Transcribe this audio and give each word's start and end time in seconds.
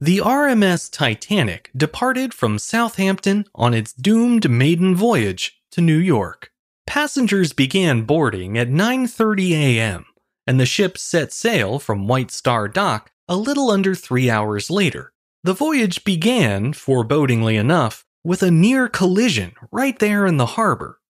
The 0.00 0.18
RMS 0.18 0.92
Titanic 0.92 1.70
departed 1.76 2.32
from 2.34 2.58
Southampton 2.58 3.46
on 3.54 3.74
its 3.74 3.92
doomed 3.94 4.48
maiden 4.48 4.94
voyage 4.94 5.60
to 5.72 5.80
New 5.80 5.96
York. 5.96 6.52
Passengers 6.86 7.52
began 7.52 8.02
boarding 8.02 8.56
at 8.56 8.68
9:30 8.68 9.52
a.m. 9.52 10.04
and 10.46 10.60
the 10.60 10.66
ship 10.66 10.96
set 10.96 11.32
sail 11.32 11.78
from 11.78 12.06
White 12.06 12.30
Star 12.30 12.68
Dock 12.68 13.10
a 13.26 13.36
little 13.36 13.70
under 13.70 13.94
3 13.94 14.30
hours 14.30 14.70
later. 14.70 15.12
The 15.42 15.54
voyage 15.54 16.04
began, 16.04 16.74
forebodingly 16.74 17.58
enough, 17.58 18.04
with 18.28 18.42
a 18.42 18.50
near 18.50 18.90
collision 18.90 19.52
right 19.72 19.98
there 20.00 20.26
in 20.26 20.36
the 20.36 20.44
harbor. 20.44 21.00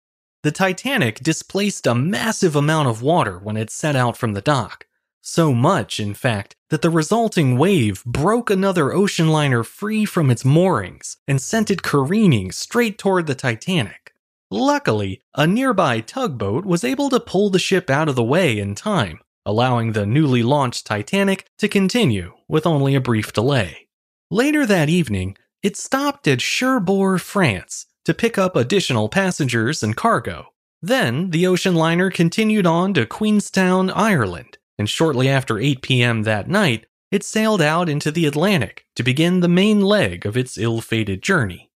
The 0.45 0.53
Titanic 0.53 1.19
displaced 1.19 1.85
a 1.85 1.93
massive 1.93 2.55
amount 2.55 2.87
of 2.87 3.03
water 3.03 3.41
when 3.41 3.57
it 3.57 3.71
set 3.71 3.97
out 3.97 4.17
from 4.17 4.35
the 4.35 4.41
dock. 4.41 4.87
So 5.21 5.53
much, 5.53 5.99
in 5.99 6.15
fact, 6.15 6.55
that 6.71 6.81
the 6.81 6.91
resulting 6.91 7.59
wave 7.59 8.05
broke 8.05 8.51
another 8.51 8.93
ocean 8.93 9.31
liner 9.31 9.65
free 9.65 10.05
from 10.05 10.31
its 10.31 10.45
moorings 10.45 11.17
and 11.27 11.43
sent 11.43 11.73
it 11.73 11.83
careening 11.83 12.53
straight 12.53 12.99
toward 12.99 13.27
the 13.27 13.35
Titanic. 13.35 14.13
Luckily, 14.49 15.21
a 15.35 15.45
nearby 15.45 15.99
tugboat 15.99 16.65
was 16.65 16.85
able 16.85 17.11
to 17.11 17.19
pull 17.19 17.51
the 17.51 17.59
ship 17.59 17.91
out 17.91 18.09
of 18.09 18.15
the 18.15 18.23
way 18.23 18.61
in 18.61 18.77
time, 18.77 19.19
allowing 19.45 19.91
the 19.91 20.07
newly 20.07 20.45
launched 20.45 20.87
Titanic 20.87 21.47
to 21.59 21.67
continue 21.67 22.35
with 22.47 22.65
only 22.65 22.95
a 22.95 23.01
brief 23.01 23.33
delay. 23.33 23.89
Later 24.31 24.65
that 24.67 24.89
evening, 24.89 25.37
it 25.63 25.77
stopped 25.77 26.29
at 26.29 26.41
Cherbourg, 26.41 27.21
France, 27.21 27.87
to 28.05 28.15
pick 28.15 28.39
up 28.39 28.57
additional 28.57 29.09
passengers 29.09 29.83
and 29.83 29.97
cargo. 29.97 30.47
Then 30.81 31.31
the 31.31 31.47
ocean 31.47 31.75
liner 31.75 32.11
continued 32.11 32.67
on 32.67 32.95
to 32.95 33.07
Queenstown, 33.07 33.91
Ireland, 33.91 34.59
and 34.79 34.89
shortly 34.89 35.29
after 35.29 35.59
8 35.59 35.83
p.m. 35.83 36.23
that 36.23 36.49
night, 36.49 36.87
it 37.11 37.25
sailed 37.25 37.61
out 37.61 37.89
into 37.89 38.11
the 38.11 38.27
Atlantic 38.27 38.85
to 38.95 39.03
begin 39.03 39.41
the 39.41 39.49
main 39.49 39.81
leg 39.81 40.27
of 40.27 40.37
its 40.37 40.59
ill 40.59 40.81
fated 40.81 41.23
journey. 41.23 41.71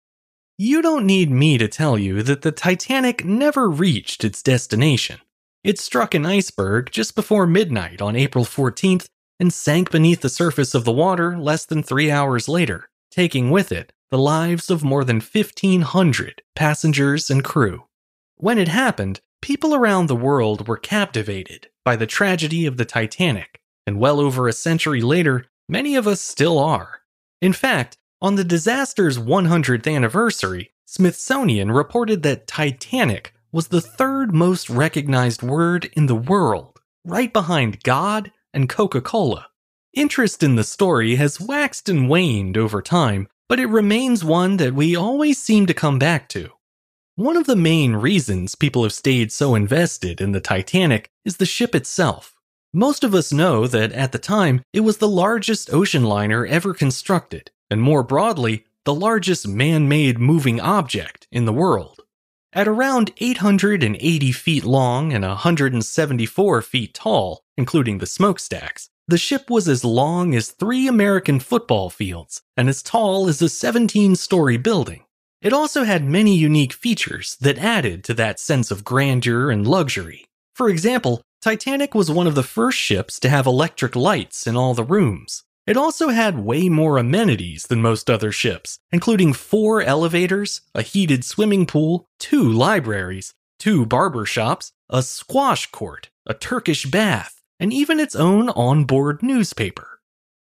You 0.57 0.81
don't 0.81 1.05
need 1.05 1.31
me 1.31 1.57
to 1.57 1.69
tell 1.69 1.97
you 1.97 2.21
that 2.23 2.41
the 2.41 2.51
Titanic 2.51 3.23
never 3.23 3.69
reached 3.69 4.25
its 4.25 4.43
destination. 4.43 5.19
It 5.63 5.79
struck 5.79 6.13
an 6.13 6.25
iceberg 6.25 6.91
just 6.91 7.15
before 7.15 7.47
midnight 7.47 8.01
on 8.01 8.15
April 8.15 8.43
14th 8.43 9.07
and 9.39 9.53
sank 9.53 9.91
beneath 9.91 10.21
the 10.21 10.29
surface 10.29 10.75
of 10.75 10.83
the 10.83 10.91
water 10.91 11.37
less 11.37 11.65
than 11.65 11.81
three 11.81 12.11
hours 12.11 12.49
later, 12.49 12.89
taking 13.09 13.49
with 13.49 13.71
it 13.71 13.93
the 14.11 14.17
lives 14.17 14.69
of 14.69 14.83
more 14.83 15.03
than 15.03 15.17
1,500 15.21 16.41
passengers 16.55 17.29
and 17.29 17.43
crew. 17.43 17.85
When 18.37 18.57
it 18.57 18.67
happened, 18.67 19.21
people 19.41 19.75
around 19.75 20.07
the 20.07 20.15
world 20.15 20.67
were 20.67 20.77
captivated 20.77 21.67
by 21.85 21.95
the 21.95 22.07
tragedy 22.07 22.65
of 22.65 22.77
the 22.77 22.85
Titanic, 22.85 23.61
and 23.85 23.99
well 23.99 24.19
over 24.19 24.47
a 24.47 24.53
century 24.53 25.01
later, 25.01 25.45
many 25.67 25.95
of 25.95 26.07
us 26.07 26.21
still 26.21 26.57
are. 26.57 27.01
In 27.41 27.53
fact, 27.53 27.97
on 28.21 28.35
the 28.35 28.43
disaster's 28.43 29.17
100th 29.17 29.93
anniversary, 29.93 30.71
Smithsonian 30.85 31.71
reported 31.71 32.23
that 32.23 32.47
Titanic 32.47 33.33
was 33.51 33.67
the 33.67 33.81
third 33.81 34.33
most 34.33 34.69
recognized 34.69 35.43
word 35.43 35.89
in 35.93 36.07
the 36.07 36.15
world, 36.15 36.79
right 37.05 37.31
behind 37.31 37.83
God 37.83 38.31
and 38.53 38.67
Coca 38.67 39.01
Cola. 39.01 39.48
Interest 39.95 40.43
in 40.43 40.55
the 40.55 40.63
story 40.63 41.15
has 41.15 41.41
waxed 41.41 41.89
and 41.89 42.07
waned 42.07 42.57
over 42.57 42.79
time, 42.79 43.27
but 43.47 43.59
it 43.59 43.65
remains 43.65 44.23
one 44.23 44.57
that 44.57 44.75
we 44.75 44.95
always 44.95 45.41
seem 45.41 45.65
to 45.65 45.73
come 45.73 45.97
back 45.97 46.29
to. 46.29 46.51
One 47.15 47.35
of 47.35 47.47
the 47.47 47.55
main 47.55 47.95
reasons 47.95 48.53
people 48.53 48.83
have 48.83 48.93
stayed 48.93 49.31
so 49.31 49.55
invested 49.55 50.21
in 50.21 50.31
the 50.31 50.39
Titanic 50.39 51.09
is 51.25 51.37
the 51.37 51.45
ship 51.45 51.73
itself. 51.73 52.35
Most 52.71 53.03
of 53.03 53.15
us 53.15 53.33
know 53.33 53.65
that 53.65 53.91
at 53.93 54.11
the 54.11 54.19
time, 54.19 54.61
it 54.73 54.81
was 54.81 54.97
the 54.97 55.07
largest 55.07 55.73
ocean 55.73 56.03
liner 56.03 56.45
ever 56.45 56.75
constructed, 56.75 57.49
and 57.71 57.81
more 57.81 58.03
broadly, 58.03 58.65
the 58.85 58.93
largest 58.93 59.47
man 59.47 59.89
made 59.89 60.19
moving 60.19 60.61
object 60.61 61.27
in 61.31 61.45
the 61.45 61.53
world. 61.53 62.01
At 62.53 62.67
around 62.67 63.11
880 63.17 64.31
feet 64.33 64.63
long 64.63 65.13
and 65.13 65.25
174 65.25 66.61
feet 66.61 66.93
tall, 66.93 67.41
including 67.57 67.97
the 67.97 68.05
smokestacks, 68.05 68.89
the 69.09 69.17
ship 69.17 69.49
was 69.49 69.67
as 69.67 69.83
long 69.83 70.35
as 70.35 70.51
three 70.51 70.87
American 70.87 71.39
football 71.39 71.89
fields 71.89 72.43
and 72.55 72.69
as 72.69 72.83
tall 72.83 73.27
as 73.27 73.41
a 73.41 73.49
17 73.49 74.15
story 74.15 74.55
building. 74.55 75.03
It 75.41 75.51
also 75.51 75.83
had 75.83 76.03
many 76.03 76.35
unique 76.35 76.73
features 76.73 77.35
that 77.41 77.57
added 77.57 78.03
to 78.03 78.13
that 78.15 78.39
sense 78.39 78.69
of 78.69 78.83
grandeur 78.83 79.49
and 79.49 79.65
luxury. 79.65 80.25
For 80.53 80.69
example, 80.69 81.21
Titanic 81.41 81.95
was 81.95 82.11
one 82.11 82.27
of 82.27 82.35
the 82.35 82.43
first 82.43 82.77
ships 82.77 83.19
to 83.21 83.29
have 83.29 83.47
electric 83.47 83.95
lights 83.95 84.45
in 84.45 84.55
all 84.55 84.75
the 84.75 84.83
rooms. 84.83 85.43
It 85.65 85.77
also 85.77 86.09
had 86.09 86.45
way 86.45 86.69
more 86.69 86.97
amenities 86.97 87.63
than 87.63 87.81
most 87.81 88.09
other 88.09 88.31
ships, 88.31 88.77
including 88.91 89.33
four 89.33 89.81
elevators, 89.81 90.61
a 90.75 90.81
heated 90.81 91.23
swimming 91.23 91.65
pool, 91.65 92.05
two 92.19 92.43
libraries, 92.43 93.33
two 93.57 93.85
barber 93.85 94.25
shops, 94.25 94.71
a 94.89 95.01
squash 95.01 95.67
court, 95.71 96.09
a 96.27 96.33
Turkish 96.33 96.85
bath, 96.85 97.38
and 97.59 97.73
even 97.73 97.99
its 97.99 98.15
own 98.15 98.49
onboard 98.49 99.21
newspaper. 99.21 99.99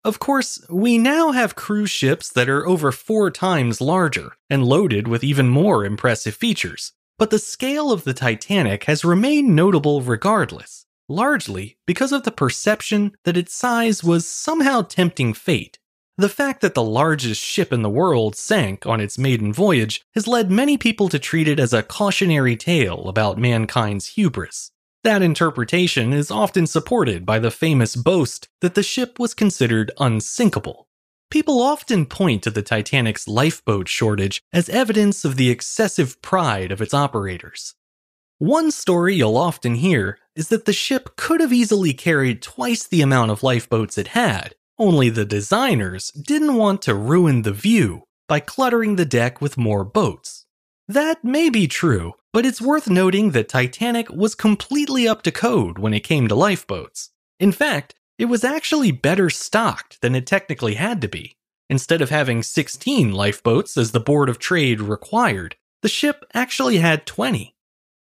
Of 0.05 0.19
course, 0.19 0.61
we 0.69 0.99
now 0.99 1.33
have 1.33 1.55
cruise 1.55 1.91
ships 1.91 2.29
that 2.31 2.49
are 2.49 2.67
over 2.67 2.93
four 2.93 3.31
times 3.31 3.81
larger 3.81 4.33
and 4.51 4.65
loaded 4.65 5.09
with 5.09 5.25
even 5.25 5.49
more 5.49 5.85
impressive 5.85 6.35
features, 6.35 6.93
but 7.19 7.31
the 7.31 7.39
scale 7.39 7.91
of 7.91 8.05
the 8.05 8.13
Titanic 8.13 8.85
has 8.85 9.05
remained 9.05 9.57
notable 9.57 10.03
regardless, 10.03 10.85
largely 11.09 11.79
because 11.87 12.13
of 12.13 12.25
the 12.25 12.31
perception 12.31 13.13
that 13.25 13.37
its 13.37 13.55
size 13.55 14.05
was 14.05 14.29
somehow 14.29 14.83
tempting 14.83 15.33
fate. 15.33 15.79
The 16.17 16.29
fact 16.29 16.61
that 16.61 16.75
the 16.75 16.83
largest 16.83 17.43
ship 17.43 17.73
in 17.73 17.83
the 17.83 17.91
world 17.91 18.37
sank 18.37 18.87
on 18.87 19.01
its 19.01 19.19
maiden 19.19 19.53
voyage 19.53 20.03
has 20.15 20.29
led 20.29 20.51
many 20.51 20.77
people 20.77 21.09
to 21.09 21.19
treat 21.19 21.49
it 21.49 21.59
as 21.59 21.73
a 21.73 21.83
cautionary 21.83 22.57
tale 22.57 23.09
about 23.09 23.39
mankind's 23.39 24.09
hubris. 24.09 24.71
That 25.05 25.21
interpretation 25.21 26.15
is 26.15 26.31
often 26.31 26.67
supported 26.67 27.27
by 27.27 27.39
the 27.39 27.51
famous 27.51 27.95
boast 27.95 28.49
that 28.63 28.75
the 28.75 28.83
ship 28.83 29.19
was 29.19 29.35
considered 29.35 29.93
unsinkable. 30.01 30.89
People 31.31 31.61
often 31.61 32.07
point 32.07 32.43
to 32.45 32.51
the 32.51 32.63
Titanic's 32.63 33.29
lifeboat 33.29 33.87
shortage 33.87 34.41
as 34.51 34.71
evidence 34.71 35.23
of 35.27 35.37
the 35.37 35.51
excessive 35.51 36.23
pride 36.23 36.73
of 36.73 36.81
its 36.81 36.95
operators. 36.95 37.75
One 38.39 38.71
story 38.71 39.17
you'll 39.17 39.37
often 39.37 39.75
hear 39.75 40.19
is 40.35 40.49
that 40.49 40.65
the 40.65 40.73
ship 40.73 41.17
could 41.17 41.41
have 41.41 41.53
easily 41.53 41.93
carried 41.93 42.41
twice 42.41 42.87
the 42.87 43.03
amount 43.03 43.31
of 43.31 43.43
lifeboats 43.43 43.99
it 43.99 44.09
had, 44.09 44.55
only 44.79 45.11
the 45.11 45.27
designers 45.27 46.13
didn't 46.13 46.57
want 46.57 46.81
to 46.83 46.95
ruin 46.95 47.43
the 47.43 47.53
view 47.53 48.05
by 48.27 48.41
cluttering 48.41 48.97
the 48.97 49.05
deck 49.05 49.43
with 49.43 49.59
more 49.59 49.85
boats. 49.85 50.47
That 50.89 51.23
may 51.23 51.51
be 51.51 51.69
true, 51.69 52.15
but 52.35 52.45
it's 52.45 52.61
worth 52.61 52.91
noting 52.91 53.31
that 53.31 53.49
Titanic 53.49 54.11
was 54.11 54.35
completely 54.35 55.07
up 55.07 55.23
to 55.23 55.31
code 55.31 55.79
when 55.79 55.95
it 55.95 56.01
came 56.01 56.27
to 56.27 56.35
lifeboats. 56.35 57.11
In 57.39 57.53
fact, 57.53 57.95
it 58.19 58.25
was 58.25 58.43
actually 58.43 58.91
better 58.91 59.31
stocked 59.31 60.01
than 60.03 60.17
it 60.17 60.27
technically 60.27 60.75
had 60.75 61.01
to 61.03 61.09
be. 61.09 61.37
Instead 61.71 62.03
of 62.03 62.11
having 62.11 62.43
16 62.43 63.13
lifeboats 63.13 63.77
as 63.77 63.93
the 63.93 64.01
Board 64.01 64.29
of 64.29 64.41
Trade 64.41 64.81
required, 64.81 65.55
the 65.83 65.89
ship 65.89 66.25
actually 66.35 66.79
had 66.79 67.07
20. 67.07 67.55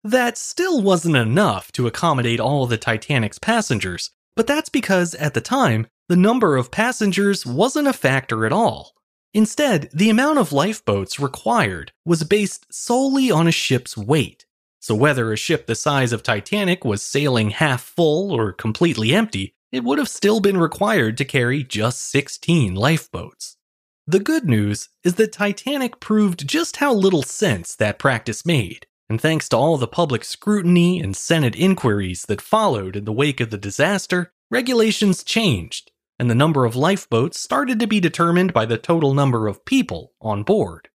That 0.03 0.37
still 0.37 0.81
wasn't 0.81 1.15
enough 1.15 1.71
to 1.71 1.87
accommodate 1.87 2.41
all 2.41 2.67
the 2.67 2.77
Titanic's 2.77 3.39
passengers, 3.39 4.11
but 4.35 4.45
that's 4.45 4.67
because 4.69 5.15
at 5.15 5.35
the 5.35 5.41
time, 5.41 5.87
the 6.09 6.17
number 6.17 6.57
of 6.57 6.69
passengers 6.69 7.45
wasn't 7.45 7.87
a 7.87 7.93
factor 7.93 8.45
at 8.45 8.51
all. 8.51 8.91
Instead, 9.33 9.89
the 9.93 10.09
amount 10.09 10.39
of 10.39 10.51
lifeboats 10.51 11.19
required 11.19 11.91
was 12.05 12.23
based 12.23 12.65
solely 12.71 13.29
on 13.29 13.47
a 13.47 13.51
ship's 13.51 13.97
weight. 13.97 14.45
So 14.79 14.95
whether 14.95 15.31
a 15.31 15.37
ship 15.37 15.67
the 15.67 15.75
size 15.75 16.13
of 16.13 16.23
Titanic 16.23 16.85
was 16.85 17.03
sailing 17.03 17.49
half 17.49 17.81
full 17.81 18.31
or 18.31 18.53
completely 18.53 19.13
empty, 19.13 19.53
it 19.71 19.83
would 19.83 19.97
have 19.97 20.07
still 20.07 20.39
been 20.39 20.57
required 20.57 21.17
to 21.17 21.25
carry 21.25 21.63
just 21.63 22.09
16 22.09 22.73
lifeboats. 22.73 23.57
The 24.05 24.19
good 24.19 24.45
news 24.45 24.87
is 25.03 25.15
that 25.15 25.33
Titanic 25.33 25.99
proved 25.99 26.47
just 26.47 26.77
how 26.77 26.93
little 26.93 27.23
sense 27.23 27.75
that 27.75 27.99
practice 27.99 28.45
made, 28.45 28.87
and 29.09 29.19
thanks 29.19 29.49
to 29.49 29.57
all 29.57 29.77
the 29.77 29.87
public 29.87 30.23
scrutiny 30.23 31.01
and 31.01 31.17
Senate 31.17 31.55
inquiries 31.55 32.21
that 32.29 32.39
followed 32.39 32.95
in 32.95 33.03
the 33.03 33.11
wake 33.11 33.41
of 33.41 33.49
the 33.49 33.57
disaster, 33.57 34.31
regulations 34.49 35.23
changed 35.23 35.91
and 36.19 36.29
the 36.29 36.35
number 36.35 36.65
of 36.65 36.75
lifeboats 36.75 37.39
started 37.39 37.79
to 37.79 37.87
be 37.87 37.99
determined 37.99 38.53
by 38.53 38.65
the 38.65 38.77
total 38.77 39.13
number 39.13 39.47
of 39.47 39.65
people 39.65 40.13
on 40.21 40.43
board. 40.43 40.89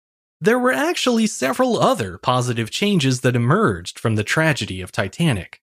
There 0.41 0.59
were 0.59 0.73
actually 0.73 1.26
several 1.26 1.79
other 1.79 2.17
positive 2.19 2.70
changes 2.70 3.23
that 3.23 3.35
emerged 3.35 3.99
from 3.99 4.15
the 4.15 4.25
tragedy 4.25 4.81
of 4.81 4.93
Titanic. 4.93 5.61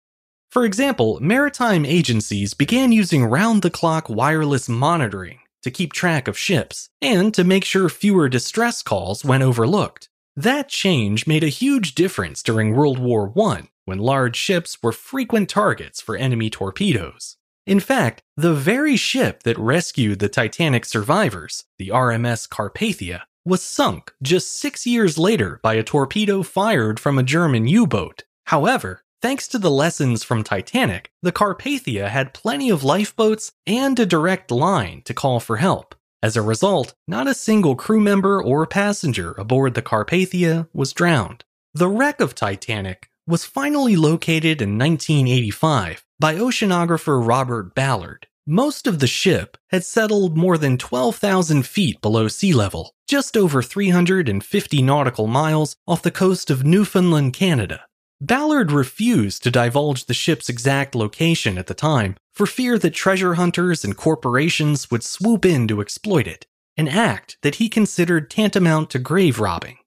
For 0.50 0.66
example, 0.66 1.20
maritime 1.22 1.86
agencies 1.86 2.54
began 2.54 2.92
using 2.92 3.26
round 3.26 3.62
the 3.62 3.70
clock 3.70 4.10
wireless 4.10 4.68
monitoring 4.68 5.40
to 5.64 5.72
keep 5.72 5.94
track 5.94 6.28
of 6.28 6.38
ships 6.38 6.90
and 7.02 7.34
to 7.34 7.44
make 7.44 7.66
sure 7.66 7.90
fewer 7.90 8.30
distress 8.30 8.84
calls 8.84 9.26
went 9.26 9.44
overlooked. 9.44 10.10
That 10.36 10.68
change 10.68 11.26
made 11.26 11.44
a 11.44 11.50
huge 11.50 11.96
difference 11.96 12.44
during 12.44 12.76
World 12.76 13.00
War 13.00 13.32
I 13.50 13.70
when 13.86 14.00
large 14.00 14.36
ships 14.36 14.78
were 14.84 14.92
frequent 14.92 15.50
targets 15.50 16.02
for 16.02 16.18
enemy 16.18 16.50
torpedoes. 16.50 17.38
In 17.66 17.80
fact, 17.80 18.22
the 18.38 18.54
very 18.54 18.96
ship 18.96 19.42
that 19.42 19.58
rescued 19.58 20.20
the 20.20 20.30
Titanic 20.30 20.86
survivors, 20.86 21.64
the 21.80 21.90
RMS 21.90 22.48
Carpathia, 22.48 23.22
was 23.44 23.64
sunk 23.64 24.14
just 24.22 24.54
six 24.54 24.86
years 24.86 25.18
later 25.18 25.60
by 25.64 25.74
a 25.74 25.84
torpedo 25.84 26.44
fired 26.44 27.00
from 27.00 27.18
a 27.18 27.24
German 27.24 27.68
U 27.68 27.88
boat. 27.88 28.24
However, 28.46 29.02
thanks 29.20 29.48
to 29.48 29.58
the 29.58 29.72
lessons 29.72 30.24
from 30.24 30.44
Titanic, 30.44 31.10
the 31.24 31.32
Carpathia 31.32 32.10
had 32.10 32.36
plenty 32.36 32.70
of 32.70 32.84
lifeboats 32.84 33.52
and 33.66 34.00
a 34.00 34.06
direct 34.06 34.52
line 34.52 35.02
to 35.06 35.16
call 35.16 35.40
for 35.40 35.58
help. 35.58 35.96
As 36.22 36.38
a 36.38 36.44
result, 36.44 36.94
not 37.08 37.28
a 37.28 37.34
single 37.34 37.76
crew 37.76 38.00
member 38.00 38.42
or 38.42 38.68
passenger 38.68 39.32
aboard 39.40 39.74
the 39.74 39.82
Carpathia 39.82 40.68
was 40.72 40.94
drowned. 40.94 41.44
The 41.74 41.90
wreck 41.90 42.20
of 42.20 42.36
Titanic 42.36 43.10
was 43.28 43.44
finally 43.44 43.96
located 43.96 44.62
in 44.62 44.78
1985 44.78 46.05
by 46.20 46.36
oceanographer 46.36 47.26
Robert 47.26 47.76
Ballard. 47.76 48.28
Most 48.48 48.88
of 48.88 49.00
the 49.00 49.08
ship 49.08 49.58
had 49.72 49.84
settled 49.84 50.38
more 50.38 50.58
than 50.58 50.78
12,000 50.78 51.66
feet 51.66 52.00
below 52.00 52.28
sea 52.28 52.54
level, 52.54 52.94
just 53.08 53.36
over 53.36 53.62
350 53.62 54.82
nautical 54.82 55.28
miles 55.28 55.76
off 55.88 56.04
the 56.04 56.12
coast 56.12 56.50
of 56.50 56.64
Newfoundland, 56.64 57.34
Canada. 57.34 57.86
Ballard 58.22 58.72
refused 58.72 59.44
to 59.44 59.52
divulge 59.52 60.06
the 60.06 60.14
ship's 60.14 60.48
exact 60.48 60.96
location 60.96 61.58
at 61.58 61.68
the 61.68 61.74
time 61.74 62.16
for 62.34 62.46
fear 62.46 62.78
that 62.78 62.92
treasure 62.92 63.34
hunters 63.34 63.84
and 63.84 63.98
corporations 63.98 64.90
would 64.90 65.04
swoop 65.04 65.44
in 65.44 65.68
to 65.68 65.82
exploit 65.82 66.28
it, 66.28 66.46
an 66.78 66.88
act 66.88 67.38
that 67.42 67.56
he 67.56 67.68
considered 67.68 68.30
tantamount 68.30 68.90
to 68.92 69.00
grave 69.00 69.40
robbing. 69.40 69.78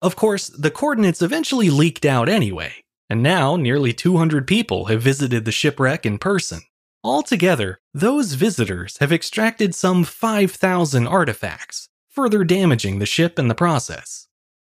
Of 0.00 0.16
course, 0.16 0.48
the 0.48 0.70
coordinates 0.70 1.22
eventually 1.22 1.70
leaked 1.70 2.04
out 2.04 2.28
anyway, 2.28 2.81
and 3.12 3.22
now 3.22 3.56
nearly 3.56 3.92
200 3.92 4.46
people 4.46 4.86
have 4.86 5.02
visited 5.02 5.44
the 5.44 5.52
shipwreck 5.52 6.06
in 6.06 6.16
person. 6.16 6.62
Altogether, 7.04 7.78
those 7.92 8.32
visitors 8.32 8.96
have 9.00 9.12
extracted 9.12 9.74
some 9.74 10.02
5,000 10.02 11.06
artifacts, 11.06 11.90
further 12.08 12.42
damaging 12.42 13.00
the 13.00 13.04
ship 13.04 13.38
in 13.38 13.48
the 13.48 13.54
process. 13.54 14.28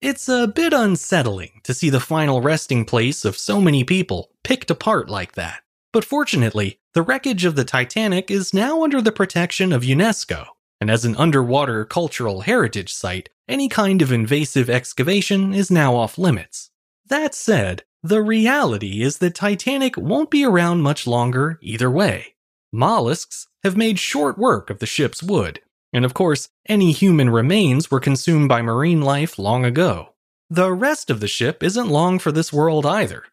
It's 0.02 0.28
a 0.28 0.46
bit 0.46 0.74
unsettling 0.74 1.62
to 1.64 1.72
see 1.72 1.88
the 1.88 1.98
final 1.98 2.42
resting 2.42 2.84
place 2.84 3.24
of 3.24 3.38
so 3.38 3.58
many 3.58 3.84
people 3.84 4.28
picked 4.44 4.70
apart 4.70 5.08
like 5.08 5.32
that. 5.32 5.62
But 5.90 6.04
fortunately, 6.04 6.78
the 6.92 7.00
wreckage 7.00 7.46
of 7.46 7.56
the 7.56 7.64
Titanic 7.64 8.30
is 8.30 8.52
now 8.52 8.84
under 8.84 9.00
the 9.00 9.12
protection 9.12 9.72
of 9.72 9.82
UNESCO, 9.82 10.44
and 10.78 10.90
as 10.90 11.06
an 11.06 11.16
underwater 11.16 11.86
cultural 11.86 12.42
heritage 12.42 12.92
site, 12.92 13.30
any 13.48 13.70
kind 13.70 14.02
of 14.02 14.12
invasive 14.12 14.68
excavation 14.68 15.54
is 15.54 15.70
now 15.70 15.96
off 15.96 16.18
limits. 16.18 16.70
That 17.08 17.34
said, 17.34 17.84
the 18.08 18.22
reality 18.22 19.02
is 19.02 19.18
that 19.18 19.34
Titanic 19.34 19.96
won't 19.96 20.30
be 20.30 20.44
around 20.44 20.82
much 20.82 21.06
longer 21.06 21.58
either 21.60 21.90
way. 21.90 22.34
Mollusks 22.72 23.48
have 23.64 23.76
made 23.76 23.98
short 23.98 24.38
work 24.38 24.70
of 24.70 24.78
the 24.78 24.86
ship's 24.86 25.22
wood, 25.22 25.60
and 25.92 26.04
of 26.04 26.14
course, 26.14 26.48
any 26.68 26.92
human 26.92 27.30
remains 27.30 27.90
were 27.90 28.00
consumed 28.00 28.48
by 28.48 28.62
marine 28.62 29.00
life 29.00 29.38
long 29.38 29.64
ago. 29.64 30.14
The 30.50 30.72
rest 30.72 31.10
of 31.10 31.20
the 31.20 31.26
ship 31.26 31.62
isn't 31.62 31.88
long 31.88 32.18
for 32.18 32.30
this 32.30 32.52
world 32.52 32.86
either. 32.86 33.24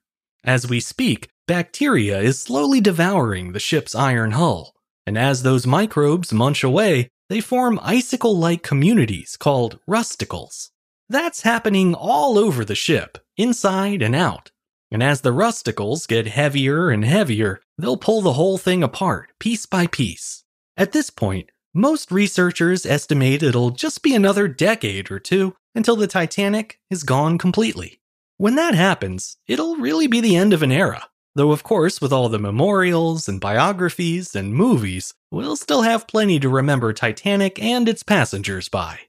As 0.44 0.68
we 0.68 0.80
speak, 0.80 1.30
bacteria 1.48 2.20
is 2.20 2.42
slowly 2.42 2.82
devouring 2.82 3.52
the 3.52 3.60
ship's 3.60 3.94
iron 3.94 4.32
hull, 4.32 4.74
and 5.06 5.18
as 5.18 5.44
those 5.44 5.68
microbes 5.68 6.34
munch 6.34 6.64
away, 6.64 7.10
they 7.30 7.42
form 7.42 7.80
icicle 7.84 8.38
like 8.38 8.64
communities 8.64 9.38
called 9.38 9.80
rusticles. 9.86 10.72
That's 11.10 11.42
happening 11.42 11.94
all 11.94 12.40
over 12.40 12.66
the 12.66 12.76
ship, 12.76 13.20
inside 13.38 14.02
and 14.02 14.16
out, 14.16 14.52
and 14.94 15.02
as 15.02 15.22
the 15.22 15.32
rusticles 15.32 16.06
get 16.06 16.28
heavier 16.28 16.92
and 16.92 17.04
heavier, 17.04 17.60
they'll 17.80 17.98
pull 17.98 18.22
the 18.22 18.34
whole 18.34 18.60
thing 18.60 18.84
apart, 18.84 19.32
piece 19.40 19.66
by 19.66 19.88
piece. 19.88 20.44
At 20.78 20.92
this 20.92 21.10
point, 21.10 21.50
most 21.74 22.12
researchers 22.12 22.86
estimate 22.86 23.42
it'll 23.42 23.72
just 23.72 24.04
be 24.04 24.14
another 24.14 24.48
decade 24.48 25.10
or 25.10 25.20
two 25.20 25.56
until 25.74 25.96
the 25.96 26.06
Titanic 26.06 26.80
is 26.92 27.02
gone 27.02 27.40
completely. 27.40 28.00
When 28.38 28.54
that 28.56 28.76
happens, 28.76 29.38
it'll 29.48 29.78
really 29.78 30.06
be 30.06 30.22
the 30.22 30.36
end 30.36 30.54
of 30.54 30.62
an 30.62 30.72
era. 30.72 31.08
Though, 31.34 31.52
of 31.52 31.64
course, 31.64 32.00
with 32.00 32.14
all 32.14 32.30
the 32.30 32.38
memorials 32.38 33.28
and 33.28 33.42
biographies 33.42 34.36
and 34.36 34.54
movies, 34.54 35.16
we'll 35.32 35.56
still 35.56 35.82
have 35.82 36.06
plenty 36.06 36.40
to 36.40 36.50
remember 36.50 36.94
Titanic 36.94 37.60
and 37.60 37.90
its 37.90 38.04
passengers 38.04 38.70
by. 38.70 39.00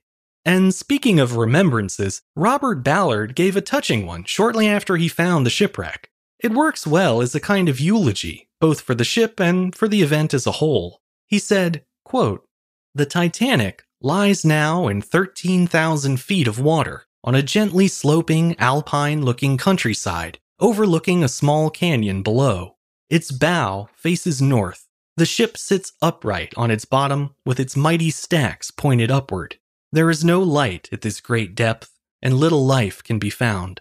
And 0.45 0.73
speaking 0.73 1.19
of 1.19 1.37
remembrances, 1.37 2.21
Robert 2.35 2.83
Ballard 2.83 3.35
gave 3.35 3.55
a 3.55 3.61
touching 3.61 4.05
one 4.05 4.25
shortly 4.25 4.67
after 4.67 4.95
he 4.95 5.07
found 5.07 5.45
the 5.45 5.49
shipwreck. 5.49 6.09
It 6.39 6.51
works 6.51 6.85
well 6.85 7.21
as 7.21 7.33
a 7.33 7.39
kind 7.39 7.67
of 7.67 7.79
eulogy, 7.79 8.49
both 8.61 8.81
for 8.81 8.93
the 8.93 9.03
ship 9.03 9.39
and 9.39 9.73
for 9.73 9.87
the 9.87 10.03
event 10.03 10.33
as 10.33 10.45
a 10.45 10.53
whole. 10.53 11.01
He 11.27 11.39
said, 11.39 11.83
quote, 12.03 12.47
The 12.93 13.05
Titanic 13.05 13.83
lies 14.01 14.45
now 14.45 14.87
in 14.87 15.01
13,000 15.01 16.19
feet 16.19 16.47
of 16.47 16.59
water 16.59 17.05
on 17.23 17.33
a 17.33 17.41
gently 17.41 17.87
sloping, 17.87 18.55
alpine 18.59 19.23
looking 19.23 19.57
countryside 19.57 20.37
overlooking 20.59 21.23
a 21.23 21.27
small 21.27 21.69
canyon 21.69 22.21
below. 22.21 22.75
Its 23.09 23.31
bow 23.31 23.89
faces 23.95 24.41
north. 24.41 24.87
The 25.17 25.25
ship 25.25 25.57
sits 25.57 25.93
upright 26.01 26.53
on 26.57 26.71
its 26.71 26.85
bottom 26.85 27.35
with 27.45 27.59
its 27.59 27.75
mighty 27.75 28.09
stacks 28.09 28.71
pointed 28.71 29.11
upward. 29.11 29.57
There 29.95 30.09
is 30.09 30.25
no 30.25 30.41
light 30.41 30.89
at 30.91 31.03
this 31.03 31.21
great 31.21 31.55
depth, 31.55 31.97
and 32.21 32.33
little 32.33 32.65
life 32.65 33.01
can 33.01 33.17
be 33.17 33.29
found. 33.29 33.79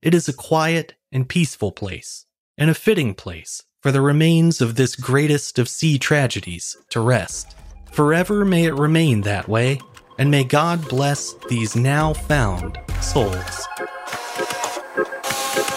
It 0.00 0.14
is 0.14 0.26
a 0.26 0.32
quiet 0.32 0.94
and 1.12 1.28
peaceful 1.28 1.70
place, 1.70 2.24
and 2.56 2.70
a 2.70 2.74
fitting 2.74 3.12
place 3.12 3.62
for 3.82 3.92
the 3.92 4.00
remains 4.00 4.62
of 4.62 4.76
this 4.76 4.96
greatest 4.96 5.58
of 5.58 5.68
sea 5.68 5.98
tragedies 5.98 6.78
to 6.88 7.00
rest. 7.00 7.56
Forever 7.92 8.46
may 8.46 8.64
it 8.64 8.72
remain 8.72 9.20
that 9.20 9.50
way, 9.50 9.78
and 10.16 10.30
may 10.30 10.44
God 10.44 10.88
bless 10.88 11.34
these 11.50 11.76
now 11.76 12.14
found 12.14 12.78
souls. 13.02 13.68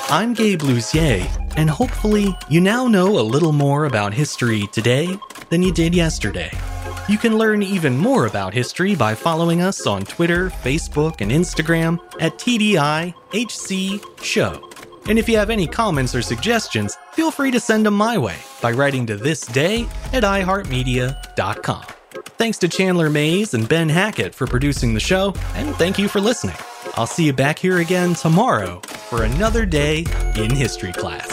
I'm 0.08 0.34
Gabe 0.34 0.62
Luzier, 0.62 1.28
and 1.58 1.70
hopefully 1.70 2.34
you 2.48 2.62
now 2.62 2.88
know 2.88 3.20
a 3.20 3.30
little 3.34 3.52
more 3.52 3.84
about 3.84 4.14
history 4.14 4.66
today 4.72 5.20
than 5.50 5.62
you 5.62 5.74
did 5.74 5.94
yesterday. 5.94 6.52
You 7.10 7.18
can 7.18 7.38
learn 7.38 7.62
even 7.62 7.98
more 7.98 8.28
about 8.28 8.54
history 8.54 8.96
by 8.96 9.14
following 9.14 9.62
us 9.62 9.86
on 9.86 10.04
Twitter, 10.04 10.50
Facebook, 10.50 11.20
and 11.20 11.32
Instagram 11.32 12.00
at 12.22 12.38
TDIHC 12.38 14.24
Show. 14.24 14.70
And 15.10 15.20
if 15.20 15.28
you 15.28 15.38
have 15.38 15.50
any 15.50 15.68
comments 15.68 16.16
or 16.16 16.22
suggestions, 16.22 16.98
feel 17.12 17.30
free 17.30 17.52
to 17.52 17.60
send 17.60 17.86
them 17.86 17.96
my 17.96 18.18
way 18.18 18.38
by 18.62 18.72
writing 18.72 19.06
to 19.08 19.18
thisday 19.18 19.86
at 20.14 20.24
iHeartMedia.com. 20.24 21.84
Thanks 22.38 22.58
to 22.60 22.70
Chandler 22.70 23.10
Mayes 23.10 23.54
and 23.54 23.68
Ben 23.68 23.90
Hackett 23.90 24.34
for 24.34 24.48
producing 24.48 24.94
the 24.94 25.00
show, 25.02 25.34
and 25.56 25.76
thank 25.76 26.00
you 26.00 26.08
for 26.08 26.22
listening. 26.22 26.56
I'll 26.96 27.08
see 27.08 27.26
you 27.26 27.34
back 27.34 27.60
here 27.60 27.80
again 27.80 28.14
tomorrow 28.14 28.80
for 29.10 29.24
another 29.24 29.66
day 29.66 30.06
in 30.36 30.56
history 30.56 30.94
class. 30.94 31.33